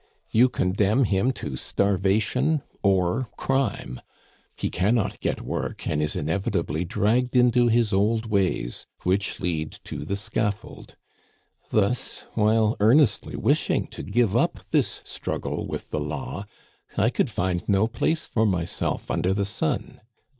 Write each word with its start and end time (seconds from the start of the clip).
You 0.31 0.49
condemn 0.49 1.03
him 1.03 1.31
to 1.33 1.55
starvation 1.55 2.63
or 2.81 3.29
crime. 3.37 4.01
He 4.55 4.71
cannot 4.71 5.19
get 5.19 5.41
work, 5.41 5.87
and 5.87 6.01
is 6.01 6.15
inevitably 6.15 6.85
dragged 6.85 7.35
into 7.35 7.67
his 7.67 7.93
old 7.93 8.25
ways, 8.25 8.87
which 9.03 9.39
lead 9.39 9.73
to 9.83 10.03
the 10.03 10.15
scaffold. 10.15 10.95
"Thus, 11.69 12.25
while 12.33 12.75
earnestly 12.79 13.35
wishing 13.35 13.85
to 13.89 14.01
give 14.01 14.35
up 14.35 14.61
this 14.71 15.03
struggle 15.05 15.67
with 15.67 15.91
the 15.91 15.99
law, 15.99 16.47
I 16.97 17.11
could 17.11 17.29
find 17.29 17.61
no 17.69 17.85
place 17.85 18.25
for 18.25 18.47
myself 18.47 19.11
under 19.11 19.35
the 19.35 19.45
sun. 19.45 20.01